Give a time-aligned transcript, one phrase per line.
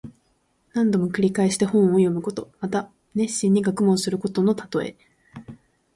[0.73, 2.49] 何度も繰り返して本を読むこと。
[2.59, 4.95] また熱心に学問することのたとえ。